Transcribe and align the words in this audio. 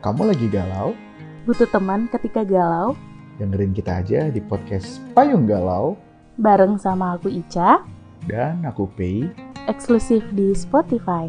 Kamu 0.00 0.32
lagi 0.32 0.48
galau? 0.48 0.96
Butuh 1.44 1.68
teman 1.68 2.08
ketika 2.08 2.44
galau? 2.44 2.96
Dengerin 3.36 3.72
kita 3.72 4.00
aja 4.04 4.28
di 4.28 4.40
podcast 4.40 5.00
Payung 5.16 5.48
Galau 5.48 5.96
Bareng 6.36 6.76
sama 6.76 7.16
aku 7.16 7.28
Ica, 7.28 7.84
dan 8.24 8.64
aku 8.64 8.88
Pei. 8.96 9.28
eksklusif 9.68 10.24
di 10.32 10.56
Spotify. 10.56 11.28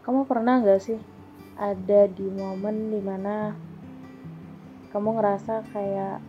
Kamu 0.00 0.24
pernah 0.24 0.64
nggak 0.64 0.80
sih 0.80 0.96
ada 1.60 2.08
di 2.08 2.24
momen 2.26 2.88
di 2.88 3.00
mana 3.04 3.52
kamu 4.90 5.20
ngerasa 5.20 5.60
kayak 5.70 6.24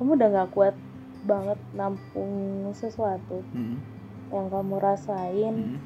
kamu 0.00 0.16
udah 0.16 0.28
nggak 0.32 0.50
kuat 0.56 0.74
banget 1.24 1.60
nampung 1.72 2.32
sesuatu 2.72 3.44
Hmm, 3.52 3.80
yang 4.32 4.48
kamu 4.48 4.80
rasain, 4.80 5.54
hmm, 5.76 5.78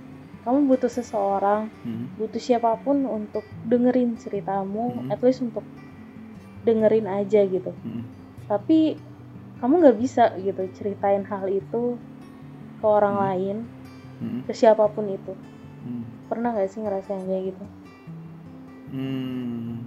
kamu 0.49 0.65
butuh 0.65 0.89
seseorang 0.89 1.69
hmm, 1.85 2.17
butuh 2.17 2.41
siapa 2.41 2.73
pun 2.81 3.05
untuk 3.05 3.45
dengerin 3.69 4.17
ceritamu, 4.17 4.97
Hmm. 4.97 5.13
at 5.13 5.21
least 5.21 5.45
untuk 5.45 5.61
dengerin 6.65 7.05
aja 7.05 7.45
gitu. 7.45 7.69
hmm. 7.69 8.03
Tapi 8.49 8.97
kamu 9.61 9.75
nggak 9.85 9.99
bisa 10.01 10.33
gitu 10.41 10.65
ceritain 10.73 11.21
hal 11.29 11.53
itu 11.53 12.01
ke 12.81 12.87
orang 12.89 13.13
Hmm. 13.13 13.25
lain, 13.29 13.57
hmm, 14.25 14.41
ke 14.49 14.57
siapa 14.57 14.89
pun 14.89 15.13
itu. 15.13 15.37
hmm. 15.85 16.33
Pernah 16.33 16.57
nggak 16.57 16.71
sih 16.73 16.81
ngerasain 16.81 17.29
kayak 17.29 17.45
gitu? 17.53 17.65
Hmm, 18.89 19.85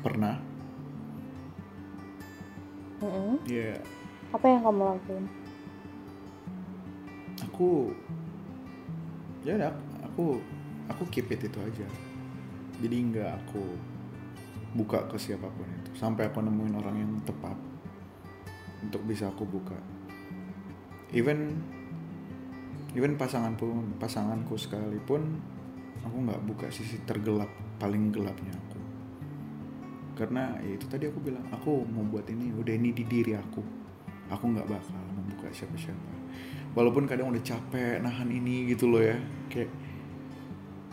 Pernah? 0.00 0.40
Mm-mm. 3.04 3.36
Ya, 3.44 3.76
Apa 4.32 4.48
yang 4.48 4.64
kamu 4.64 4.82
lakuin? 4.88 5.24
aku 7.44 7.92
ya 9.42 9.58
udah 9.58 9.74
aku 10.06 10.38
aku 10.86 11.02
keep 11.10 11.30
it 11.34 11.42
itu 11.42 11.58
aja. 11.58 11.86
Jadi 12.82 12.96
nggak 13.10 13.30
aku 13.42 13.62
buka 14.74 15.06
ke 15.10 15.18
siapa 15.18 15.46
pun 15.50 15.66
itu. 15.68 15.90
Sampai 15.98 16.30
aku 16.30 16.42
nemuin 16.42 16.74
orang 16.78 16.96
yang 16.98 17.12
tepat 17.26 17.58
untuk 18.82 19.02
bisa 19.06 19.30
aku 19.30 19.46
buka. 19.46 19.76
Even 21.12 21.58
even 22.96 23.18
pasanganku 23.18 23.68
pasanganku 24.00 24.56
sekalipun 24.56 25.38
aku 26.02 26.16
nggak 26.22 26.42
buka 26.46 26.66
sisi 26.70 27.02
tergelap 27.02 27.50
paling 27.82 28.14
gelapnya 28.14 28.54
aku. 28.54 28.80
Karena 30.12 30.54
ya 30.62 30.78
itu 30.78 30.86
tadi 30.86 31.10
aku 31.10 31.18
bilang 31.18 31.46
aku 31.50 31.82
mau 31.88 32.06
buat 32.06 32.26
ini 32.30 32.54
udah 32.54 32.74
ini 32.74 32.94
di 32.94 33.04
diri 33.06 33.34
aku. 33.34 33.62
Aku 34.30 34.44
nggak 34.48 34.70
bakal 34.70 35.02
membuka 35.12 35.50
siapa-siapa 35.52 36.21
walaupun 36.72 37.04
kadang 37.04 37.28
udah 37.28 37.42
capek 37.44 38.00
nahan 38.00 38.28
ini 38.32 38.72
gitu 38.72 38.88
loh 38.88 39.04
ya 39.04 39.16
kayak 39.52 39.68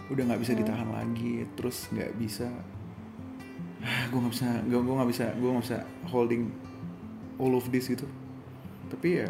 udah 0.09 0.23
nggak 0.25 0.41
bisa 0.41 0.51
Hmm. 0.57 0.59
ditahan 0.65 0.89
lagi 0.89 1.45
terus 1.53 1.87
nggak 1.93 2.11
bisa 2.17 2.49
gue 4.11 4.19
nggak 4.19 4.33
bisa 4.35 4.49
gue 4.67 4.79
gue 4.81 4.95
nggak 4.99 5.09
bisa 5.09 5.25
gue 5.39 5.49
nggak 5.49 5.65
bisa 5.65 5.79
holding 6.11 6.51
all 7.39 7.55
of 7.55 7.63
this 7.71 7.87
gitu. 7.87 8.03
Tapi 8.91 9.23
ya 9.23 9.29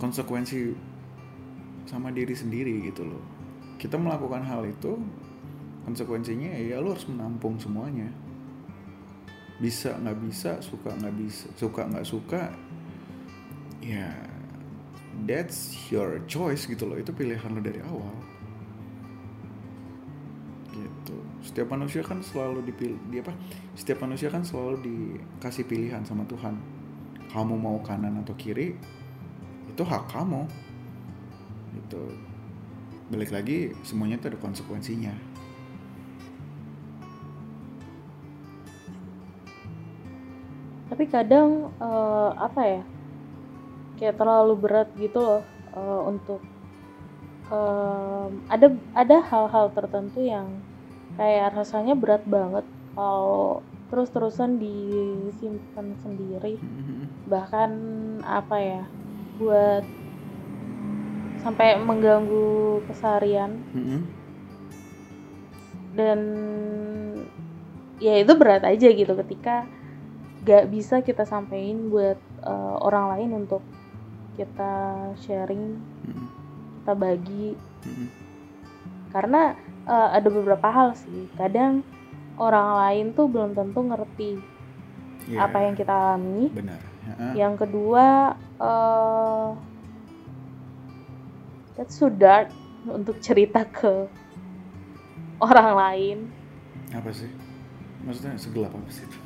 konsekuensi 0.00 0.72
sama 1.84 2.08
diri 2.14 2.32
sendiri 2.32 2.88
gitu 2.88 3.04
loh. 3.04 3.20
Kita 3.76 4.00
melakukan 4.00 4.46
hal 4.46 4.64
itu 4.64 4.96
konsekuensinya 5.84 6.48
ya 6.56 6.80
lo 6.80 6.96
harus 6.96 7.04
menampung 7.10 7.60
semuanya. 7.60 8.08
Bisa 9.60 10.00
nggak 10.00 10.18
bisa 10.24 10.50
suka 10.64 10.94
nggak 10.96 11.14
bisa 11.20 11.46
suka 11.58 11.82
nggak 11.90 12.06
suka 12.08 12.42
ya 13.82 14.08
that's 15.26 15.76
your 15.92 16.20
choice 16.26 16.66
gitu 16.66 16.88
loh. 16.88 16.96
Itu 16.98 17.12
pilihan 17.14 17.52
lo 17.52 17.60
dari 17.60 17.80
awal. 17.84 18.14
Gitu. 20.72 21.16
Setiap 21.44 21.68
manusia 21.70 22.00
kan 22.00 22.24
selalu 22.24 22.64
dipilih 22.66 22.98
di 23.12 23.20
apa? 23.20 23.32
Setiap 23.76 24.02
manusia 24.02 24.32
kan 24.32 24.42
selalu 24.42 24.82
dikasih 24.82 25.68
pilihan 25.68 26.02
sama 26.02 26.24
Tuhan. 26.26 26.56
Kamu 27.32 27.56
mau 27.56 27.80
kanan 27.80 28.20
atau 28.24 28.36
kiri 28.36 28.76
itu 29.68 29.82
hak 29.84 30.08
kamu. 30.12 30.44
Gitu. 31.76 32.02
Balik 33.12 33.30
lagi 33.32 33.76
semuanya 33.84 34.16
itu 34.16 34.32
ada 34.32 34.40
konsekuensinya. 34.40 35.12
Tapi 40.92 41.04
kadang 41.08 41.72
eh, 41.80 42.30
apa 42.36 42.62
ya? 42.68 42.82
Kayak 44.02 44.18
terlalu 44.18 44.54
berat 44.58 44.88
gitu 44.98 45.22
loh 45.22 45.42
eh, 45.78 46.00
untuk 46.10 46.42
em, 47.54 48.30
ada 48.50 48.66
ada 48.98 49.16
hal-hal 49.30 49.70
tertentu 49.70 50.26
yang 50.26 50.58
kayak 51.14 51.54
rasanya 51.54 51.94
berat 51.94 52.26
banget 52.26 52.66
kalau 52.98 53.62
terus-terusan 53.94 54.58
disimpan 54.58 55.86
sendiri. 56.02 56.58
Bahkan 57.32 57.70
apa 58.26 58.56
ya 58.58 58.82
buat 59.38 59.86
sampai 61.46 61.78
mengganggu 61.78 62.82
keseharian. 62.90 63.62
Dan 65.92 66.20
ya 68.02 68.18
itu 68.18 68.32
berat 68.34 68.66
aja 68.66 68.88
gitu 68.90 69.14
ketika 69.14 69.62
gak 70.42 70.66
bisa 70.72 71.04
kita 71.06 71.22
sampein 71.22 71.86
buat 71.92 72.18
eh, 72.42 72.76
orang 72.82 73.14
lain 73.14 73.46
untuk 73.46 73.62
kita 74.34 74.72
sharing 75.20 75.78
kita 76.82 76.92
bagi. 76.96 77.54
Karena 79.12 79.52
eh, 79.86 80.08
ada 80.16 80.28
beberapa 80.32 80.68
hal 80.72 80.96
sih. 80.96 81.28
Kadang 81.36 81.84
orang 82.40 82.68
lain 82.80 83.06
tuh 83.12 83.28
belum 83.28 83.52
tentu 83.52 83.80
ngerti 83.84 84.32
Iya, 85.30 85.46
apa 85.46 85.58
yang 85.62 85.74
kita 85.78 85.92
alami. 85.92 86.50
Benar. 86.50 86.80
Heeh. 87.02 87.34
yang 87.34 87.58
kedua 87.58 88.30
eh 88.62 89.48
that's 91.74 91.98
so 91.98 92.06
dark 92.06 92.46
untuk 92.86 93.18
cerita 93.18 93.66
ke 93.66 94.06
orang 95.42 95.68
lain. 95.74 96.18
Apa 96.94 97.10
sih? 97.10 97.30
Maksudnya 98.06 98.38
segelap 98.38 98.70
apa 98.70 98.90
sih 98.90 99.02
itu? 99.06 99.18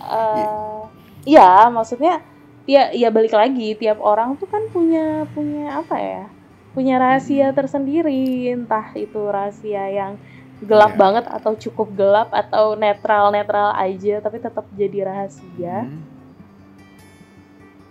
Eh 0.00 0.80
ya 1.28 1.68
maksudnya 1.68 2.24
ya 2.68 2.92
ya 2.92 3.08
balik 3.08 3.32
lagi 3.32 3.74
tiap 3.76 3.98
orang 4.00 4.36
tuh 4.36 4.48
kan 4.48 4.60
punya 4.72 5.24
punya 5.32 5.80
apa 5.80 5.96
ya 5.96 6.22
punya 6.70 7.00
rahasia 7.02 7.50
Hmm. 7.50 7.56
tersendiri 7.56 8.52
entah 8.52 8.94
itu 8.94 9.18
rahasia 9.26 9.90
yang 9.90 10.12
gelap 10.60 10.92
Iya. 10.94 11.00
banget 11.00 11.24
atau 11.26 11.52
cukup 11.56 11.88
gelap 11.96 12.28
atau 12.30 12.76
netral 12.76 13.32
netral 13.32 13.72
aja 13.74 14.20
tapi 14.20 14.38
tetap 14.38 14.68
jadi 14.76 15.08
rahasia 15.08 15.88
Hmm. 15.88 16.02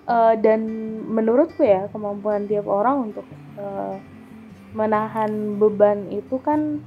Eh, 0.09 0.35
dan 0.41 0.65
menurutku 1.05 1.61
ya 1.61 1.85
kemampuan 1.93 2.49
tiap 2.49 2.65
orang 2.65 3.13
untuk 3.13 3.29
eh, 3.61 3.93
menahan 4.73 5.29
beban 5.61 6.09
itu 6.09 6.41
kan 6.41 6.81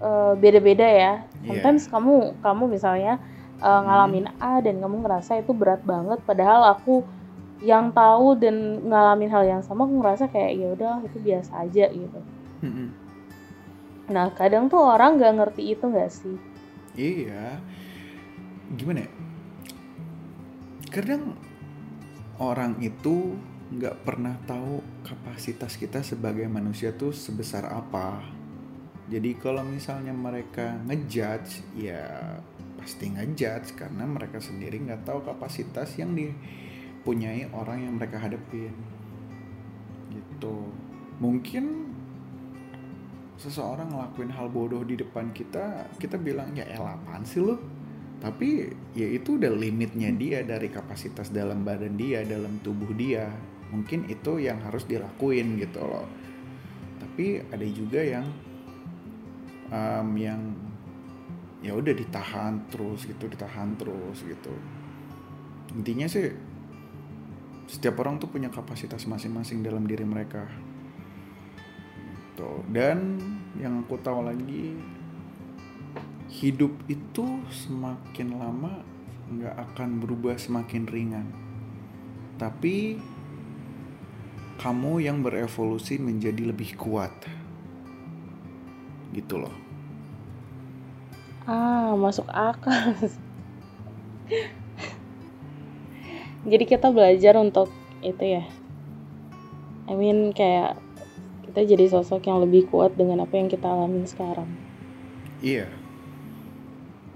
eh, 0.00 0.32
beda-beda 0.40 0.86
ya. 0.88 1.12
Iya. 1.44 1.44
Sometimes 1.44 1.84
kamu 1.92 2.40
kamu 2.40 2.64
misalnya 2.72 3.20
eh, 3.58 3.80
ngalamin 3.84 4.26
A 4.38 4.62
dan 4.62 4.78
kamu 4.78 5.04
ngerasa 5.04 5.42
itu 5.42 5.52
berat 5.52 5.82
banget, 5.82 6.18
padahal 6.24 6.74
aku 6.74 7.02
yang 7.58 7.90
tahu 7.90 8.38
dan 8.38 8.86
ngalamin 8.86 9.30
hal 9.34 9.42
yang 9.42 9.62
sama 9.66 9.82
aku 9.82 9.98
ngerasa 9.98 10.30
kayak 10.30 10.52
ya 10.54 10.66
udah 10.78 10.94
itu 11.02 11.18
biasa 11.18 11.66
aja 11.66 11.90
gitu. 11.90 12.20
Mm-mm. 12.62 12.88
Nah 14.14 14.30
kadang 14.38 14.70
tuh 14.70 14.78
orang 14.78 15.18
nggak 15.18 15.34
ngerti 15.42 15.74
itu 15.74 15.84
nggak 15.90 16.10
sih? 16.10 16.36
Iya. 16.94 17.58
Gimana 18.78 19.02
ya? 19.02 19.10
Kadang 20.88 21.34
orang 22.38 22.78
itu 22.78 23.34
nggak 23.68 24.06
pernah 24.06 24.38
tahu 24.46 24.80
kapasitas 25.04 25.76
kita 25.76 26.00
sebagai 26.00 26.46
manusia 26.46 26.94
tuh 26.94 27.10
sebesar 27.10 27.68
apa. 27.68 28.22
Jadi 29.08 29.34
kalau 29.40 29.64
misalnya 29.64 30.12
mereka 30.12 30.78
ngejudge, 30.86 31.64
ya 31.74 32.38
pasti 32.88 33.12
ngejudge 33.12 33.76
karena 33.76 34.08
mereka 34.08 34.40
sendiri 34.40 34.80
nggak 34.80 35.04
tahu 35.04 35.20
kapasitas 35.20 35.92
yang 36.00 36.16
dipunyai 36.16 37.44
orang 37.52 37.84
yang 37.84 38.00
mereka 38.00 38.16
hadapin. 38.16 38.72
Gitu. 40.08 40.56
Mungkin 41.20 41.92
seseorang 43.36 43.92
ngelakuin 43.92 44.32
hal 44.32 44.48
bodoh 44.48 44.80
di 44.88 44.96
depan 44.96 45.36
kita, 45.36 45.84
kita 46.00 46.16
bilang 46.16 46.56
ya 46.56 46.64
elah 46.64 46.96
apaan 46.96 47.28
sih 47.28 47.44
lu? 47.44 47.60
Tapi 48.24 48.72
ya 48.96 49.04
itu 49.04 49.36
udah 49.36 49.52
limitnya 49.52 50.08
dia 50.16 50.40
dari 50.40 50.72
kapasitas 50.72 51.28
dalam 51.28 51.68
badan 51.68 51.92
dia, 51.92 52.24
dalam 52.24 52.56
tubuh 52.64 52.88
dia. 52.96 53.28
Mungkin 53.68 54.08
itu 54.08 54.40
yang 54.40 54.64
harus 54.64 54.88
dilakuin 54.88 55.60
gitu 55.60 55.84
loh. 55.84 56.08
Tapi 57.04 57.52
ada 57.52 57.66
juga 57.68 58.00
yang 58.00 58.24
em, 59.68 60.08
yang 60.16 60.40
ya 61.64 61.74
udah 61.74 61.94
ditahan 61.94 62.68
terus 62.70 63.06
gitu, 63.06 63.26
ditahan 63.26 63.74
terus 63.74 64.22
gitu. 64.22 64.54
Intinya 65.74 66.06
sih 66.08 66.30
setiap 67.68 68.00
orang 68.00 68.16
tuh 68.16 68.32
punya 68.32 68.48
kapasitas 68.48 69.04
masing-masing 69.04 69.60
dalam 69.60 69.84
diri 69.84 70.06
mereka. 70.06 70.48
Tuh. 72.38 72.62
Dan 72.70 73.18
yang 73.58 73.82
aku 73.82 73.98
tahu 73.98 74.22
lagi 74.24 74.78
hidup 76.28 76.70
itu 76.86 77.40
semakin 77.50 78.36
lama 78.36 78.84
nggak 79.28 79.56
akan 79.72 80.00
berubah 80.00 80.36
semakin 80.36 80.84
ringan 80.88 81.26
tapi 82.40 82.96
kamu 84.60 85.04
yang 85.04 85.24
berevolusi 85.24 85.96
menjadi 85.96 86.52
lebih 86.52 86.76
kuat 86.76 87.12
gitu 89.12 89.40
loh 89.40 89.67
ah 91.48 91.96
masuk 91.96 92.28
akal. 92.28 92.92
Jadi 96.44 96.64
kita 96.68 96.92
belajar 96.92 97.40
untuk 97.40 97.72
itu 98.04 98.20
ya. 98.20 98.44
I 99.88 99.96
mean 99.96 100.36
kayak 100.36 100.76
kita 101.48 101.64
jadi 101.64 101.88
sosok 101.88 102.28
yang 102.28 102.44
lebih 102.44 102.68
kuat 102.68 102.92
dengan 103.00 103.24
apa 103.24 103.40
yang 103.40 103.48
kita 103.48 103.64
alami 103.64 104.04
sekarang. 104.04 104.46
Iya. 105.40 105.72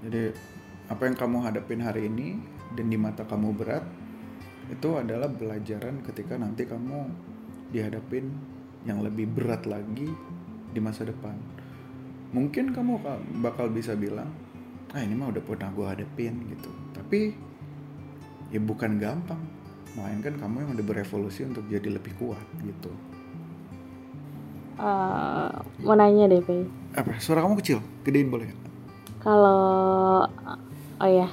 Jadi 0.01 0.33
apa 0.89 1.01
yang 1.05 1.15
kamu 1.15 1.37
hadapin 1.45 1.85
hari 1.85 2.09
ini 2.09 2.41
dan 2.73 2.89
di 2.89 2.97
mata 2.97 3.23
kamu 3.29 3.53
berat 3.53 3.85
itu 4.73 4.97
adalah 4.97 5.29
belajaran 5.29 6.01
ketika 6.01 6.41
nanti 6.41 6.65
kamu 6.65 7.05
dihadapin 7.69 8.33
yang 8.89 9.05
lebih 9.05 9.29
berat 9.29 9.69
lagi 9.69 10.09
di 10.73 10.79
masa 10.81 11.05
depan 11.05 11.52
mungkin 12.33 12.73
kamu 12.73 12.99
bakal 13.39 13.69
bisa 13.69 13.93
bilang 13.93 14.27
ah 14.93 15.01
ini 15.01 15.13
mah 15.13 15.33
udah 15.33 15.41
pernah 15.41 15.69
gue 15.73 15.85
hadapin 15.85 16.33
gitu. 16.49 16.69
Tapi 16.93 17.33
ya 18.51 18.59
bukan 18.59 18.99
gampang. 18.99 19.41
Melainkan 19.93 20.41
kamu 20.41 20.65
yang 20.65 20.71
udah 20.73 20.85
berevolusi 20.89 21.45
untuk 21.45 21.69
jadi 21.69 21.93
lebih 21.93 22.17
kuat 22.17 22.41
gitu. 22.65 22.89
Uh, 24.73 25.53
mau 25.85 25.93
nanya 25.93 26.25
deh 26.25 26.41
Pei 26.41 26.65
apa? 26.97 27.21
Suara 27.21 27.45
kamu 27.45 27.61
kecil? 27.61 27.77
Gedein 28.01 28.33
boleh 28.33 28.49
kalau 29.23 30.27
oh 30.99 31.09
ya. 31.09 31.31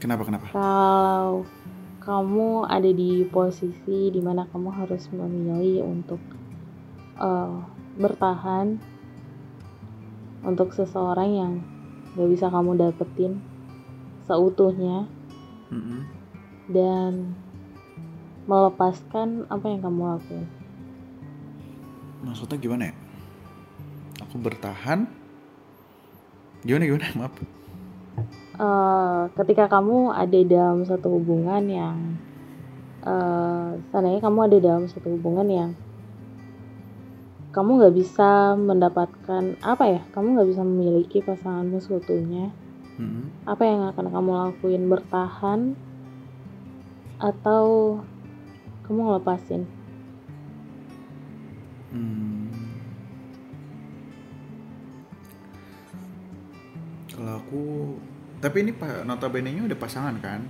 Kenapa 0.00 0.24
kenapa? 0.24 0.48
Kalau 0.56 1.44
kamu 2.00 2.64
ada 2.64 2.88
di 2.88 3.28
posisi 3.28 4.08
di 4.08 4.20
mana 4.24 4.48
kamu 4.48 4.72
harus 4.72 5.04
memilih 5.12 5.84
untuk 5.84 6.16
uh, 7.20 7.60
bertahan 8.00 8.80
untuk 10.42 10.74
seseorang 10.74 11.30
yang 11.30 11.52
gak 12.14 12.28
bisa 12.30 12.46
kamu 12.50 12.78
dapetin 12.78 13.38
seutuhnya 14.28 15.08
mm 15.72 15.80
-hmm. 15.80 16.00
dan 16.70 17.12
melepaskan 18.48 19.44
apa 19.52 19.64
yang 19.68 19.80
kamu 19.84 20.00
lakuin. 20.16 20.46
Maksudnya 22.24 22.56
gimana 22.58 22.82
ya? 22.90 22.94
Aku 24.24 24.40
bertahan? 24.40 25.06
Gimana 26.64 26.82
gimana? 26.88 27.06
Maaf. 27.20 27.34
Uh, 28.58 29.30
ketika 29.38 29.70
kamu 29.70 30.10
ada 30.10 30.40
dalam 30.42 30.82
satu 30.82 31.14
hubungan 31.14 31.62
yang 31.70 31.96
uh, 33.06 33.78
seandainya 33.92 34.18
kamu 34.18 34.38
ada 34.50 34.58
dalam 34.58 34.84
satu 34.90 35.14
hubungan 35.14 35.46
yang 35.46 35.70
kamu 37.48 37.80
nggak 37.80 37.96
bisa 37.96 38.52
mendapatkan 38.60 39.56
apa 39.64 39.84
ya 39.88 40.00
kamu 40.12 40.36
nggak 40.36 40.48
bisa 40.52 40.62
memiliki 40.64 41.18
pasanganmu 41.24 41.80
seutuhnya 41.80 42.52
hmm. 43.00 43.48
apa 43.48 43.62
yang 43.64 43.88
akan 43.88 44.06
kamu 44.12 44.30
lakuin 44.36 44.84
bertahan 44.92 45.60
atau 47.16 47.98
kamu 48.84 49.00
ngelepasin 49.00 49.62
hmm. 51.96 52.52
kalau 57.16 57.32
aku 57.40 57.64
tapi 58.44 58.56
ini 58.62 58.70
pak 58.76 59.08
notabene 59.08 59.50
nya 59.56 59.64
udah 59.64 59.78
pasangan 59.80 60.20
kan 60.20 60.44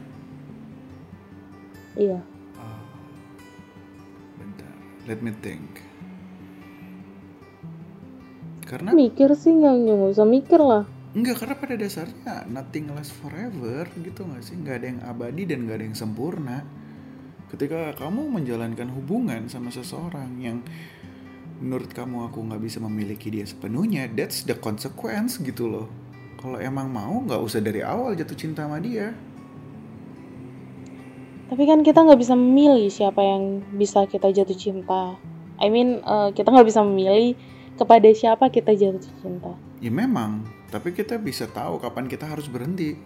iya 1.95 2.19
oh. 2.59 2.83
bentar 4.35 4.75
let 5.07 5.23
me 5.23 5.31
think 5.31 5.88
karena 8.69 8.93
mikir 8.93 9.33
sih 9.33 9.57
nggak 9.57 9.75
nggak 9.89 10.13
usah 10.13 10.29
mikir 10.29 10.61
lah 10.61 10.85
Enggak, 11.17 11.41
karena 11.41 11.57
pada 11.57 11.75
dasarnya 11.81 12.35
nothing 12.53 12.93
lasts 12.93 13.17
forever 13.17 13.89
gitu 13.97 14.29
nggak 14.29 14.45
sih? 14.45 14.61
Nggak 14.61 14.75
ada 14.77 14.87
yang 14.93 15.01
abadi 15.09 15.43
dan 15.49 15.65
nggak 15.65 15.77
ada 15.81 15.87
yang 15.89 15.97
sempurna. 15.97 16.61
Ketika 17.49 17.97
kamu 17.97 18.29
menjalankan 18.29 18.93
hubungan 18.93 19.49
sama 19.49 19.73
seseorang 19.73 20.37
yang 20.37 20.61
menurut 21.65 21.91
kamu 21.97 22.29
aku 22.29 22.45
nggak 22.45 22.61
bisa 22.61 22.79
memiliki 22.85 23.33
dia 23.33 23.49
sepenuhnya, 23.49 24.05
that's 24.13 24.45
the 24.45 24.53
consequence 24.53 25.41
gitu 25.41 25.65
loh. 25.65 25.89
Kalau 26.37 26.61
emang 26.61 26.93
mau 26.93 27.25
nggak 27.25 27.41
usah 27.41 27.65
dari 27.65 27.81
awal 27.81 28.13
jatuh 28.13 28.37
cinta 28.37 28.69
sama 28.69 28.77
dia. 28.77 29.17
Tapi 31.49 31.65
kan 31.65 31.81
kita 31.81 32.05
nggak 32.05 32.21
bisa 32.21 32.37
memilih 32.37 32.93
siapa 32.93 33.25
yang 33.25 33.65
bisa 33.81 34.05
kita 34.05 34.29
jatuh 34.29 34.55
cinta. 34.55 35.17
I 35.57 35.73
mean, 35.73 36.05
uh, 36.05 36.37
kita 36.37 36.53
nggak 36.53 36.69
bisa 36.69 36.85
memilih 36.85 37.33
kepada 37.79 38.11
siapa 38.11 38.51
kita 38.51 38.75
jatuh 38.75 39.15
cinta. 39.23 39.55
Ya 39.79 39.95
memang, 39.95 40.43
tapi 40.75 40.91
kita 40.91 41.15
bisa 41.17 41.47
tahu 41.47 41.79
kapan 41.79 42.11
kita 42.11 42.27
harus 42.27 42.51
berhenti. 42.51 42.99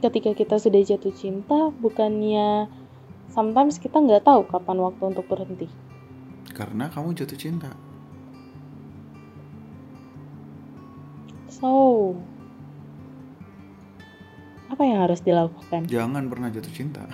Ketika 0.00 0.32
kita 0.32 0.56
sudah 0.56 0.80
jatuh 0.80 1.12
cinta, 1.12 1.68
bukannya 1.76 2.72
sometimes 3.28 3.76
kita 3.76 4.00
nggak 4.00 4.24
tahu 4.24 4.48
kapan 4.48 4.80
waktu 4.80 5.02
untuk 5.04 5.28
berhenti. 5.28 5.68
Karena 6.56 6.88
kamu 6.88 7.12
jatuh 7.12 7.36
cinta. 7.36 7.70
So, 11.52 12.12
apa 14.72 14.82
yang 14.84 15.04
harus 15.04 15.20
dilakukan? 15.20 15.88
Jangan 15.88 16.24
pernah 16.32 16.48
jatuh 16.48 16.72
cinta 16.72 17.04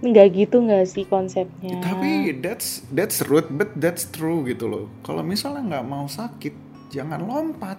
nggak 0.00 0.28
gitu 0.32 0.64
nggak 0.64 0.84
sih 0.88 1.04
konsepnya? 1.04 1.76
Tapi 1.84 2.40
that's 2.40 2.80
that's 2.92 3.20
rude 3.28 3.52
but 3.52 3.68
that's 3.76 4.08
true 4.08 4.40
gitu 4.48 4.64
loh. 4.64 4.86
Kalau 5.04 5.20
misalnya 5.20 5.76
nggak 5.76 5.86
mau 5.86 6.08
sakit 6.08 6.54
jangan 6.88 7.20
lompat. 7.20 7.76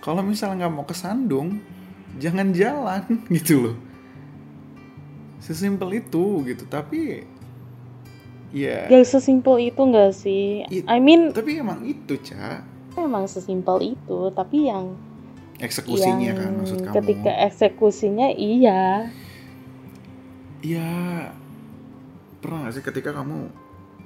Kalau 0.00 0.22
misalnya 0.22 0.66
nggak 0.66 0.74
mau 0.74 0.86
kesandung 0.86 1.58
jangan 2.22 2.54
jalan 2.54 3.02
gitu 3.36 3.70
loh. 3.70 3.76
Sesimpel 5.42 5.98
itu 5.98 6.46
gitu 6.46 6.64
tapi 6.70 7.26
ya. 8.50 8.90
Yeah. 8.90 8.90
gak 8.90 9.06
sesimpel 9.06 9.62
itu 9.62 9.78
nggak 9.78 10.10
sih? 10.14 10.66
It, 10.70 10.86
I 10.86 10.98
mean 10.98 11.30
tapi 11.30 11.58
emang 11.58 11.86
itu 11.86 12.18
cak 12.18 12.66
emang 12.98 13.30
sesimpel 13.30 13.94
itu 13.94 14.34
tapi 14.34 14.66
yang 14.66 14.98
eksekusinya 15.62 16.34
yang 16.34 16.38
kan 16.38 16.52
maksud 16.58 16.78
kamu. 16.82 16.94
ketika 16.98 17.32
eksekusinya 17.46 18.28
iya. 18.34 19.10
Ya 20.60 20.92
pernah 22.40 22.66
gak 22.66 22.74
sih 22.80 22.84
ketika 22.84 23.12
kamu 23.12 23.52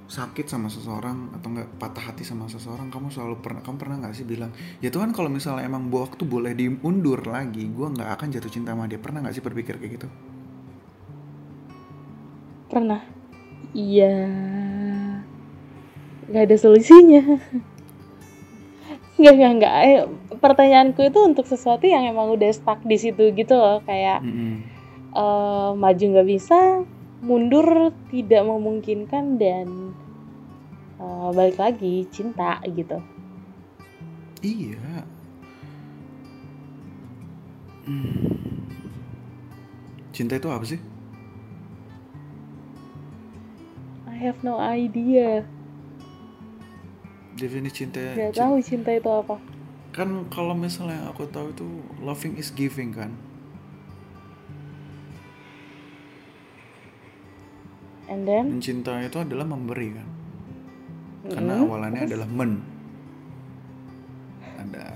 sakit 0.04 0.46
sama 0.52 0.68
seseorang 0.68 1.32
atau 1.32 1.48
nggak 1.48 1.80
patah 1.80 2.12
hati 2.12 2.28
sama 2.28 2.44
seseorang 2.44 2.92
kamu 2.92 3.08
selalu 3.08 3.40
pernah 3.40 3.64
kamu 3.64 3.76
pernah 3.80 3.96
nggak 4.04 4.12
sih 4.12 4.28
bilang 4.28 4.52
ya 4.84 4.92
Tuhan 4.92 5.16
kalau 5.16 5.32
misalnya 5.32 5.64
emang 5.64 5.88
waktu 5.88 6.28
boleh 6.28 6.52
diundur 6.52 7.24
lagi 7.24 7.72
gue 7.72 7.86
nggak 7.88 8.10
akan 8.20 8.28
jatuh 8.36 8.52
cinta 8.52 8.76
sama 8.76 8.84
dia. 8.84 9.00
Pernah 9.00 9.24
nggak 9.24 9.34
sih 9.34 9.44
berpikir 9.44 9.80
kayak 9.80 9.92
gitu? 9.96 10.08
Pernah. 12.68 13.00
Iya. 13.72 14.16
Nggak 16.28 16.42
ada 16.52 16.56
solusinya. 16.60 17.24
Nggak 19.14 19.34
nggak 19.40 19.52
nggak. 19.56 19.74
Eh, 19.88 20.04
pertanyaanku 20.36 21.00
itu 21.06 21.18
untuk 21.22 21.46
sesuatu 21.48 21.88
yang 21.88 22.04
emang 22.04 22.28
udah 22.34 22.50
stuck 22.52 22.82
di 22.84 23.00
situ 23.00 23.32
gitu 23.32 23.56
loh 23.56 23.80
kayak 23.86 24.20
mm 24.20 24.32
-hmm. 24.34 24.54
uh, 25.16 25.70
maju 25.78 26.04
nggak 26.12 26.28
bisa 26.28 26.84
mundur 27.25 27.88
tidak 28.12 28.45
memungkinkan 28.45 29.40
dan 29.40 29.97
uh, 31.00 31.33
balik 31.33 31.57
lagi 31.57 32.04
cinta 32.12 32.61
gitu. 32.69 33.00
Iya. 34.45 35.09
Hmm. 37.85 38.33
cinta 40.12 40.37
itu 40.40 40.49
apa 40.49 40.64
sih? 40.64 40.81
I 44.09 44.16
have 44.21 44.40
no 44.45 44.57
idea. 44.61 45.45
Definisi 47.35 47.85
cinta 47.85 48.00
Gak 48.14 48.37
tahu 48.37 48.62
cinta 48.62 48.95
itu 48.95 49.11
apa. 49.11 49.37
Kan 49.90 50.28
kalau 50.31 50.54
misalnya 50.54 51.09
aku 51.11 51.26
tahu 51.28 51.50
itu 51.50 51.66
loving 52.00 52.38
is 52.38 52.54
giving 52.54 52.95
kan 52.95 53.11
And 58.14 58.23
then? 58.23 58.44
Mencinta 58.62 58.94
itu 59.02 59.18
adalah 59.18 59.42
memberi 59.42 59.90
kan. 59.90 60.09
Karena 61.26 61.59
mm-hmm. 61.59 61.66
awalannya 61.66 62.02
Terus? 62.06 62.11
adalah 62.14 62.28
men. 62.30 62.52
Ada. 64.54 64.87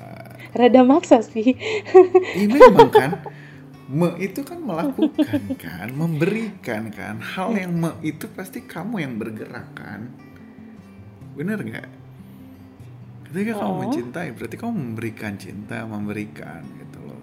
Rada 0.55 0.83
maksa 0.87 1.19
sih. 1.27 1.59
Iya 2.39 2.47
memang 2.47 2.91
kan. 2.95 3.11
Me 3.89 4.15
itu 4.23 4.45
kan 4.47 4.61
melakukan 4.63 5.59
kan, 5.59 5.89
memberikan 5.91 6.95
kan. 6.95 7.19
Hal 7.19 7.59
yang 7.59 7.75
me 7.75 7.91
itu 8.07 8.31
pasti 8.31 8.63
kamu 8.63 9.03
yang 9.03 9.19
bergerak 9.19 9.75
kan. 9.75 10.15
Bener 11.35 11.59
nggak? 11.59 11.99
ketika 13.29 13.61
kamu 13.61 13.73
mencintai 13.85 14.29
berarti 14.33 14.57
kamu 14.57 14.73
memberikan 14.73 15.33
cinta 15.37 15.85
memberikan 15.85 16.65
gitu 16.81 16.99
loh 17.05 17.23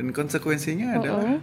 dan 0.00 0.08
konsekuensinya 0.16 0.96
adalah 0.96 1.36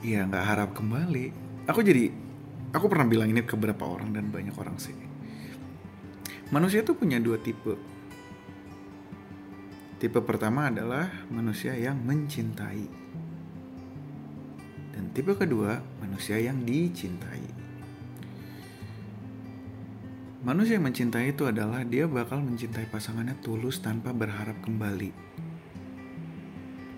ya 0.00 0.24
nggak 0.24 0.44
harap 0.44 0.70
kembali 0.72 1.45
aku 1.66 1.82
jadi 1.82 2.08
aku 2.70 2.86
pernah 2.86 3.06
bilang 3.06 3.28
ini 3.30 3.42
ke 3.42 3.58
beberapa 3.58 3.84
orang 3.86 4.14
dan 4.14 4.30
banyak 4.30 4.54
orang 4.54 4.78
sih. 4.78 4.94
Manusia 6.54 6.86
tuh 6.86 6.94
punya 6.94 7.18
dua 7.18 7.42
tipe. 7.42 7.74
Tipe 9.98 10.20
pertama 10.22 10.70
adalah 10.70 11.10
manusia 11.28 11.74
yang 11.74 11.98
mencintai. 12.06 12.86
Dan 14.94 15.10
tipe 15.10 15.34
kedua 15.34 15.82
manusia 15.98 16.38
yang 16.38 16.62
dicintai. 16.62 17.42
Manusia 20.46 20.78
yang 20.78 20.86
mencintai 20.86 21.34
itu 21.34 21.42
adalah 21.50 21.82
dia 21.82 22.06
bakal 22.06 22.38
mencintai 22.38 22.86
pasangannya 22.86 23.34
tulus 23.42 23.82
tanpa 23.82 24.14
berharap 24.14 24.54
kembali 24.62 25.10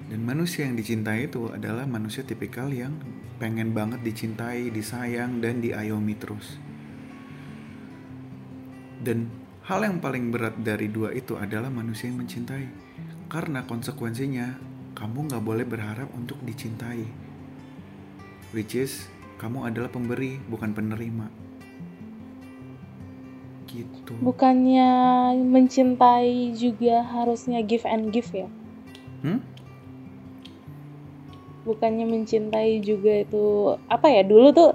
dan 0.09 0.25
manusia 0.25 0.65
yang 0.65 0.73
dicintai 0.73 1.29
itu 1.29 1.53
adalah 1.53 1.85
manusia 1.85 2.25
tipikal 2.25 2.73
yang 2.73 2.97
pengen 3.37 3.77
banget 3.77 4.01
dicintai, 4.01 4.73
disayang, 4.73 5.45
dan 5.45 5.61
diayomi 5.61 6.17
terus. 6.17 6.57
Dan 9.05 9.29
hal 9.69 9.85
yang 9.85 10.01
paling 10.01 10.33
berat 10.33 10.57
dari 10.65 10.89
dua 10.89 11.13
itu 11.13 11.37
adalah 11.37 11.69
manusia 11.69 12.09
yang 12.09 12.25
mencintai. 12.25 12.67
Karena 13.29 13.69
konsekuensinya, 13.69 14.57
kamu 14.97 15.29
gak 15.29 15.45
boleh 15.45 15.69
berharap 15.69 16.09
untuk 16.17 16.41
dicintai. 16.41 17.05
Which 18.57 18.81
is, 18.81 19.13
kamu 19.37 19.69
adalah 19.69 19.93
pemberi, 19.93 20.41
bukan 20.49 20.73
penerima. 20.73 21.29
Gitu. 23.69 24.17
Bukannya 24.25 24.89
mencintai 25.37 26.57
juga 26.57 27.05
harusnya 27.05 27.61
give 27.61 27.85
and 27.85 28.09
give 28.09 28.33
ya? 28.33 28.49
Hmm? 29.21 29.58
Bukannya 31.69 32.09
mencintai 32.09 32.81
juga 32.81 33.29
itu 33.29 33.77
apa 33.93 34.09
ya 34.09 34.25
dulu 34.25 34.49
tuh 34.57 34.71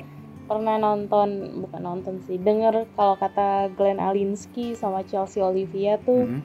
pernah 0.46 0.78
nonton 0.78 1.62
bukan 1.66 1.82
nonton 1.82 2.16
sih 2.30 2.38
denger 2.38 2.86
kalau 2.94 3.18
kata 3.18 3.74
Glenn 3.74 3.98
Alinsky 3.98 4.78
sama 4.78 5.02
Chelsea 5.08 5.42
Olivia 5.42 5.98
tuh 6.04 6.30
mm 6.30 6.30
-hmm. 6.30 6.42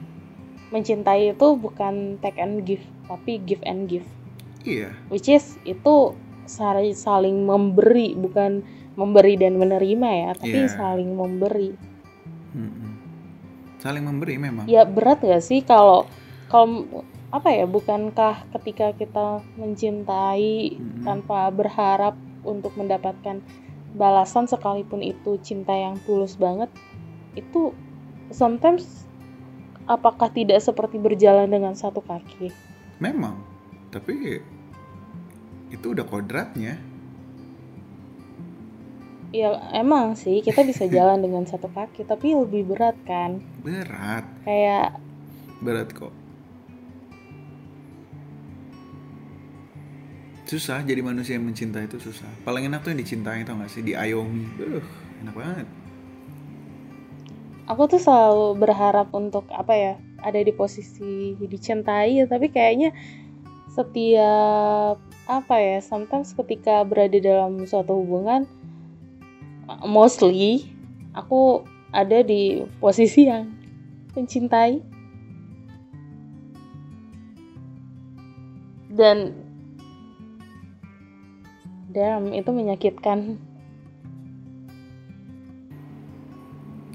mencintai 0.73 1.37
itu 1.37 1.47
bukan 1.59 2.17
take 2.23 2.41
and 2.41 2.65
give 2.65 2.81
tapi 3.05 3.37
give 3.43 3.61
and 3.67 3.85
give 3.85 4.07
iya 4.65 4.89
yeah. 4.89 4.93
which 5.13 5.29
is 5.29 5.59
itu 5.67 6.17
saling 6.49 7.45
memberi 7.45 8.17
bukan 8.17 8.65
memberi 8.97 9.37
dan 9.37 9.61
menerima 9.61 10.09
ya 10.09 10.31
tapi 10.33 10.65
yeah. 10.65 10.73
saling 10.73 11.13
memberi 11.13 11.77
mm 12.55 12.69
-hmm. 12.71 12.91
saling 13.83 14.03
memberi 14.07 14.41
memang 14.41 14.65
ya 14.65 14.87
berat 14.87 15.21
gak 15.21 15.43
sih 15.43 15.61
kalau 15.61 16.07
kalau 16.49 16.87
apa 17.29 17.53
ya 17.53 17.69
bukankah 17.69 18.49
ketika 18.57 18.89
kita 18.97 19.45
mencintai 19.53 20.81
hmm. 20.81 21.05
tanpa 21.05 21.53
berharap 21.53 22.17
untuk 22.41 22.73
mendapatkan 22.73 23.45
balasan 23.93 24.49
sekalipun 24.49 25.05
itu 25.05 25.37
cinta 25.45 25.73
yang 25.73 26.01
tulus 26.09 26.33
banget 26.33 26.73
itu 27.37 27.73
sometimes 28.33 29.05
apakah 29.85 30.33
tidak 30.33 30.61
seperti 30.61 30.97
berjalan 30.97 31.49
dengan 31.49 31.77
satu 31.77 32.01
kaki? 32.01 32.49
Memang 32.97 33.41
tapi 33.93 34.41
itu 35.69 35.85
udah 35.93 36.05
kodratnya. 36.05 36.81
Ya 39.29 39.53
emang 39.77 40.17
sih 40.17 40.41
kita 40.41 40.65
bisa 40.65 40.89
jalan 40.97 41.21
dengan 41.21 41.45
satu 41.45 41.69
kaki 41.69 42.09
tapi 42.09 42.33
lebih 42.33 42.73
berat 42.73 42.97
kan? 43.05 43.41
Berat. 43.61 44.25
Kayak 44.45 44.97
berat 45.61 45.93
kok 45.93 46.18
susah 50.49 50.81
jadi 50.81 51.05
manusia 51.05 51.37
yang 51.37 51.45
mencintai 51.45 51.85
itu 51.85 52.01
susah. 52.01 52.25
Paling 52.41 52.65
enak 52.65 52.81
tuh 52.81 52.89
yang 52.89 53.01
dicintai 53.05 53.45
tau 53.45 53.61
gak 53.61 53.69
sih? 53.69 53.85
Diayomi. 53.85 54.49
Uh, 54.57 54.81
enak 55.21 55.35
banget. 55.37 55.67
Aku 57.69 57.85
tuh 57.85 58.01
selalu 58.01 58.57
berharap 58.57 59.13
untuk 59.13 59.45
apa 59.53 59.73
ya 59.77 59.93
ada 60.25 60.41
di 60.41 60.49
posisi 60.49 61.37
dicintai 61.37 62.25
tapi 62.25 62.49
kayaknya 62.49 62.89
setiap 63.69 64.97
apa 65.29 65.55
ya 65.61 65.77
sometimes 65.77 66.33
ketika 66.33 66.81
berada 66.81 67.21
dalam 67.21 67.61
suatu 67.69 67.93
hubungan 67.93 68.49
mostly 69.85 70.65
aku 71.13 71.61
ada 71.93 72.21
di 72.21 72.65
posisi 72.77 73.29
yang 73.29 73.49
mencintai. 74.13 74.81
Dan 78.89 79.31
damn 81.89 82.29
itu 82.31 82.49
menyakitkan. 82.53 83.41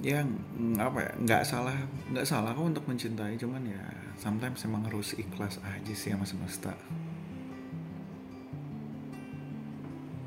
Ya 0.04 0.22
apa 0.78 0.98
ya 1.00 1.12
nggak 1.16 1.42
salah 1.48 1.74
nggak 2.12 2.28
salah 2.28 2.52
kok 2.52 2.62
untuk 2.62 2.84
mencintai 2.84 3.40
cuman 3.40 3.64
ya 3.64 3.82
sometimes 4.20 4.62
emang 4.68 4.84
harus 4.84 5.16
ikhlas 5.16 5.58
aja 5.64 5.92
sih 5.96 6.12
sama 6.12 6.28
semesta. 6.28 6.72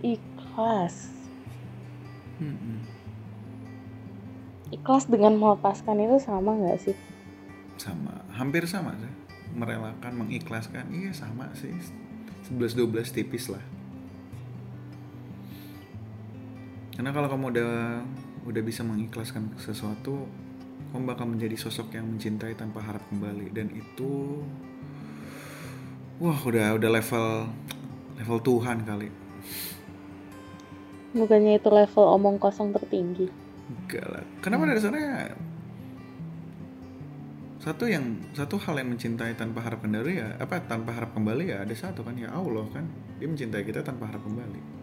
Ikhlas. 0.01 1.15
Hmm. 2.37 2.85
ikhlas 4.69 5.09
dengan 5.09 5.41
melepaskan 5.41 5.97
itu 6.05 6.21
sama 6.21 6.53
nggak 6.53 6.77
sih? 6.77 6.95
Sama 7.81 8.13
hampir 8.35 8.67
sama 8.69 8.93
sih. 8.99 9.13
Merelakan 9.57 10.25
mengikhlaskan 10.25 10.85
iya 10.91 11.13
sama 11.15 11.49
sih. 11.57 11.71
11-12 12.49 13.15
tipis 13.15 13.49
lah 13.49 13.63
karena 16.97 17.13
kalau 17.13 17.29
kamu 17.29 17.45
udah 17.53 17.73
udah 18.49 18.61
bisa 18.65 18.81
mengikhlaskan 18.81 19.53
sesuatu 19.61 20.25
kamu 20.89 21.03
bakal 21.13 21.29
menjadi 21.29 21.53
sosok 21.53 21.93
yang 21.93 22.09
mencintai 22.09 22.57
tanpa 22.57 22.81
harap 22.81 23.05
kembali. 23.13 23.53
Dan 23.53 23.69
itu 23.69 24.41
wah 26.17 26.41
udah 26.41 26.73
udah 26.73 26.89
level 26.89 27.53
level 28.17 28.37
Tuhan 28.41 28.81
kali. 28.81 29.13
Bukannya 31.13 31.61
itu 31.61 31.69
level 31.69 32.05
omong 32.17 32.41
kosong 32.41 32.73
tertinggi? 32.73 33.29
Enggak 33.69 34.05
lah. 34.09 34.23
Kenapa 34.41 34.65
dari 34.65 34.81
sana 34.81 34.97
satu 37.61 37.85
yang 37.85 38.17
satu 38.31 38.57
hal 38.63 38.79
yang 38.79 38.95
mencintai 38.95 39.37
tanpa 39.37 39.59
harap 39.59 39.83
kembali 39.83 40.13
ya 40.17 40.39
apa 40.39 40.65
tanpa 40.65 40.95
harap 40.95 41.11
kembali 41.11 41.51
ya 41.51 41.67
ada 41.67 41.75
satu 41.77 42.01
kan 42.01 42.17
ya 42.17 42.33
Allah 42.33 42.65
kan. 42.73 42.89
Dia 43.21 43.29
mencintai 43.29 43.61
kita 43.61 43.85
tanpa 43.85 44.09
harap 44.09 44.25
kembali 44.25 44.76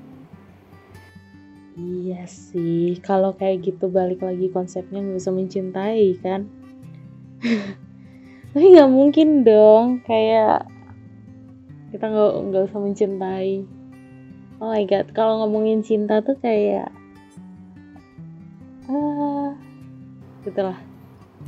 Iya 1.74 2.22
sih, 2.30 3.02
kalau 3.02 3.34
kayak 3.34 3.66
gitu 3.66 3.90
balik 3.90 4.22
lagi 4.22 4.46
konsepnya 4.46 5.02
nggak 5.02 5.18
usah 5.18 5.34
mencintai 5.34 6.06
kan. 6.22 6.46
Tapi 8.54 8.66
nggak 8.78 8.92
mungkin 8.94 9.42
dong, 9.42 9.98
kayak 10.06 10.70
kita 11.90 12.06
nggak 12.06 12.32
nggak 12.46 12.62
usah 12.70 12.78
mencintai. 12.78 13.66
Oh 14.62 14.70
my 14.70 14.86
god, 14.86 15.10
kalau 15.18 15.42
ngomongin 15.42 15.82
cinta 15.82 16.22
tuh 16.22 16.38
kayak 16.38 16.94
ah, 18.86 19.50
gitulah. 20.46 20.78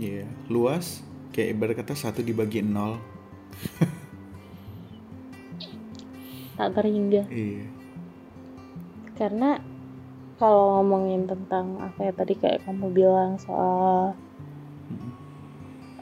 Iya, 0.02 0.26
yeah. 0.26 0.28
luas 0.50 1.06
kayak 1.30 1.54
ibarat 1.54 1.78
kata 1.78 1.94
satu 1.94 2.26
dibagi 2.26 2.66
nol. 2.66 2.98
tak 6.58 6.74
terhingga. 6.74 7.30
Iya. 7.30 7.62
Karena 9.14 9.75
kalau 10.36 10.80
ngomongin 10.80 11.24
tentang 11.24 11.80
apa 11.80 12.10
ya 12.10 12.12
tadi 12.12 12.34
kayak 12.36 12.64
kamu 12.68 12.92
bilang 12.92 13.40
soal 13.40 14.12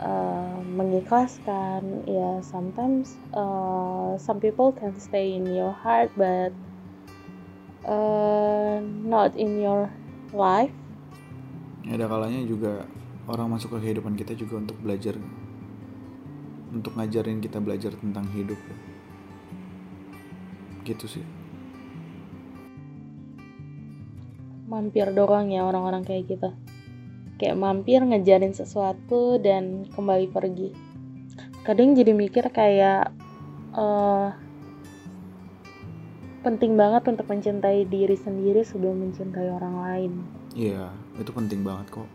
uh, 0.03 0.59
mengikhlaskan 0.75 2.03
ya 2.05 2.43
sometimes 2.43 3.15
uh, 3.33 4.19
some 4.19 4.43
people 4.43 4.75
can 4.75 4.95
stay 4.99 5.39
in 5.39 5.47
your 5.47 5.71
heart 5.71 6.11
but 6.19 6.51
uh, 7.87 8.83
not 9.07 9.33
in 9.39 9.63
your 9.63 9.87
life. 10.35 10.75
Ya, 11.85 12.01
ada 12.01 12.09
kalanya 12.11 12.43
juga 12.43 12.89
orang 13.29 13.55
masuk 13.55 13.77
ke 13.79 13.89
kehidupan 13.89 14.17
kita 14.17 14.35
juga 14.35 14.61
untuk 14.61 14.77
belajar 14.81 15.15
untuk 16.75 16.99
ngajarin 16.99 17.39
kita 17.39 17.63
belajar 17.63 17.95
tentang 17.95 18.27
hidup 18.35 18.59
gitu 20.85 21.07
sih 21.09 21.25
mampir 24.75 25.07
doang 25.15 25.55
ya 25.55 25.63
orang-orang 25.63 26.03
kayak 26.03 26.27
gitu. 26.27 26.51
Kayak 27.39 27.57
mampir 27.63 28.03
ngejarin 28.03 28.51
sesuatu 28.51 29.39
dan 29.39 29.87
kembali 29.95 30.27
pergi. 30.35 30.75
Kadang 31.63 31.95
jadi 31.95 32.11
mikir 32.11 32.51
kayak 32.51 33.15
uh, 33.79 34.35
penting 36.45 36.77
banget 36.77 37.09
untuk 37.09 37.25
mencintai 37.25 37.89
diri 37.89 38.19
sendiri 38.21 38.61
sebelum 38.67 39.01
mencintai 39.01 39.49
orang 39.49 39.75
lain. 39.81 40.13
Iya 40.53 40.93
itu 41.17 41.31
penting 41.33 41.65
banget 41.65 41.89
kok. 41.89 42.11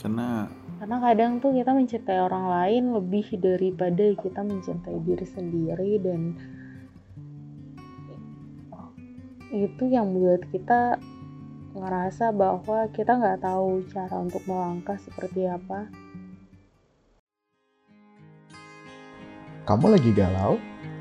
Karena 0.00 0.48
karena 0.80 1.00
kadang 1.00 1.40
tuh 1.40 1.52
kita 1.56 1.72
mencintai 1.72 2.18
orang 2.20 2.44
lain 2.48 2.92
lebih 2.92 3.24
daripada 3.40 4.04
kita 4.20 4.40
mencintai 4.44 5.00
diri 5.00 5.24
sendiri 5.24 5.92
dan 6.00 6.36
itu 9.54 9.86
yang 9.86 10.10
buat 10.10 10.42
kita 10.50 10.98
ngerasa 11.78 12.34
bahwa 12.34 12.90
kita 12.90 13.14
nggak 13.14 13.46
tahu 13.46 13.86
cara 13.86 14.18
untuk 14.18 14.42
melangkah 14.50 14.98
seperti 14.98 15.46
apa. 15.46 15.86
Kamu 19.64 19.94
lagi 19.94 20.10
galau? 20.10 20.58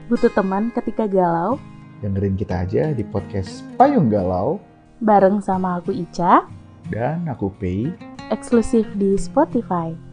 Butuh 0.08 0.30
teman 0.32 0.70
ketika 0.70 1.10
galau? 1.10 1.58
Dengerin 2.06 2.38
kita 2.38 2.64
aja 2.64 2.94
di 2.94 3.02
podcast 3.02 3.66
Payung 3.76 4.08
Galau. 4.08 4.62
Bareng 5.02 5.42
sama 5.42 5.82
aku 5.82 5.92
Ica. 5.92 6.46
Dan 6.88 7.26
aku 7.28 7.52
Pei. 7.58 7.90
Eksklusif 8.32 8.88
di 8.96 9.18
Spotify. 9.20 10.13